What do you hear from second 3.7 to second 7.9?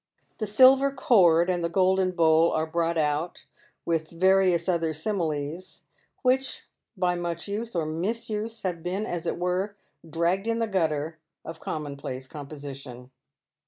with various other similes, which, by much use or